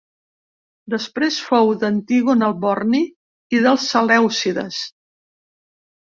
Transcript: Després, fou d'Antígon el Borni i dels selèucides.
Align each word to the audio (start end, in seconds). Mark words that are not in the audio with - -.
Després, 0.91 1.35
fou 1.49 1.67
d'Antígon 1.83 2.45
el 2.47 2.55
Borni 2.63 3.01
i 3.57 3.59
dels 3.67 3.85
selèucides. 3.91 4.81